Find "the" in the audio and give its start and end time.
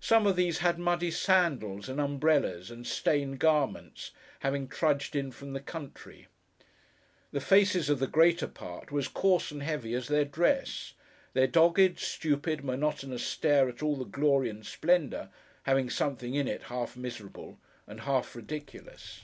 5.52-5.60, 7.30-7.40, 8.00-8.08, 13.94-14.04